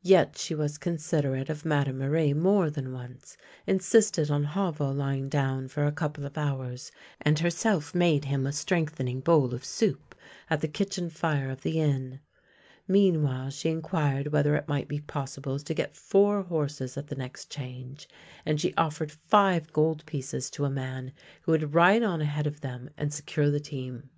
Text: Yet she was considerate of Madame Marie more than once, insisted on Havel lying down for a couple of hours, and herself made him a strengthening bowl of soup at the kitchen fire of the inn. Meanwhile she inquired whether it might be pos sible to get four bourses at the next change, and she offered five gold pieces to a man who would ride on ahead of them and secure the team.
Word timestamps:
Yet 0.00 0.38
she 0.38 0.54
was 0.54 0.78
considerate 0.78 1.50
of 1.50 1.66
Madame 1.66 1.98
Marie 1.98 2.32
more 2.32 2.70
than 2.70 2.90
once, 2.90 3.36
insisted 3.66 4.30
on 4.30 4.42
Havel 4.44 4.94
lying 4.94 5.28
down 5.28 5.68
for 5.68 5.84
a 5.84 5.92
couple 5.92 6.24
of 6.24 6.38
hours, 6.38 6.90
and 7.20 7.38
herself 7.38 7.94
made 7.94 8.24
him 8.24 8.46
a 8.46 8.52
strengthening 8.54 9.20
bowl 9.20 9.52
of 9.52 9.66
soup 9.66 10.14
at 10.48 10.62
the 10.62 10.68
kitchen 10.68 11.10
fire 11.10 11.50
of 11.50 11.60
the 11.60 11.80
inn. 11.80 12.20
Meanwhile 12.86 13.50
she 13.50 13.68
inquired 13.68 14.28
whether 14.32 14.56
it 14.56 14.68
might 14.68 14.88
be 14.88 15.00
pos 15.02 15.36
sible 15.36 15.62
to 15.62 15.74
get 15.74 15.94
four 15.94 16.42
bourses 16.42 16.96
at 16.96 17.08
the 17.08 17.16
next 17.16 17.50
change, 17.50 18.08
and 18.46 18.58
she 18.58 18.72
offered 18.76 19.12
five 19.12 19.70
gold 19.74 20.02
pieces 20.06 20.48
to 20.52 20.64
a 20.64 20.70
man 20.70 21.12
who 21.42 21.52
would 21.52 21.74
ride 21.74 22.02
on 22.02 22.22
ahead 22.22 22.46
of 22.46 22.62
them 22.62 22.88
and 22.96 23.12
secure 23.12 23.50
the 23.50 23.60
team. 23.60 24.08